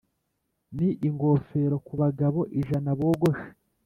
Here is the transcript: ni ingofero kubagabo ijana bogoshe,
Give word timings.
ni 0.75 0.89
ingofero 1.07 1.75
kubagabo 1.87 2.39
ijana 2.59 2.89
bogoshe, 2.99 3.47